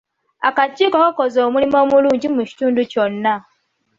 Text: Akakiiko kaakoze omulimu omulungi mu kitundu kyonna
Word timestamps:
Akakiiko 0.49 0.97
kaakoze 1.03 1.37
omulimu 1.47 1.75
omulungi 1.83 2.27
mu 2.35 2.41
kitundu 2.49 2.81
kyonna 2.91 3.33